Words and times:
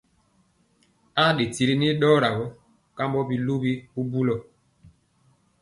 Aa 1.21 1.31
ɗe 1.37 1.43
tiri 1.53 1.73
nii 1.77 1.97
ɗɔɔra 2.01 2.29
kambɔ 2.97 3.19
bisuli 3.29 3.71
bubulɔ. 3.93 4.35